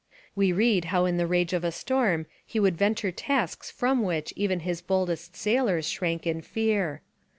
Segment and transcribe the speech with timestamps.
[0.35, 4.33] We read how in the rage of a storm he would venture tasks from which
[4.35, 7.03] even his boldest sailors shrank in fear.